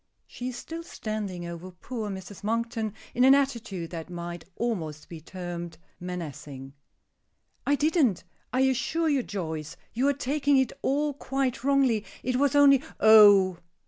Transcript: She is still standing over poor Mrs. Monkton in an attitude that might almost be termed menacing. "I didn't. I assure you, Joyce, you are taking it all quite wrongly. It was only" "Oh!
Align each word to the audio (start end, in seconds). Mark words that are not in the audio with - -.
She 0.25 0.47
is 0.49 0.57
still 0.57 0.81
standing 0.81 1.45
over 1.45 1.69
poor 1.69 2.09
Mrs. 2.09 2.43
Monkton 2.43 2.95
in 3.13 3.23
an 3.23 3.35
attitude 3.35 3.91
that 3.91 4.09
might 4.09 4.45
almost 4.55 5.07
be 5.07 5.21
termed 5.21 5.77
menacing. 5.99 6.73
"I 7.67 7.75
didn't. 7.75 8.23
I 8.51 8.61
assure 8.61 9.09
you, 9.09 9.21
Joyce, 9.21 9.77
you 9.93 10.07
are 10.07 10.13
taking 10.13 10.57
it 10.57 10.73
all 10.81 11.13
quite 11.13 11.63
wrongly. 11.63 12.03
It 12.23 12.37
was 12.37 12.55
only" 12.55 12.81
"Oh! 12.99 13.59